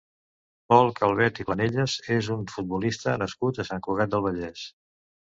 Pol 0.71 0.87
Calvet 0.99 1.41
i 1.43 1.43
Planellas 1.49 1.97
és 2.15 2.29
un 2.37 2.41
futbolista 2.53 3.13
nascut 3.25 3.61
a 3.61 3.67
Sant 3.69 3.85
Cugat 3.89 4.15
del 4.17 4.25
Vallès. 4.29 4.65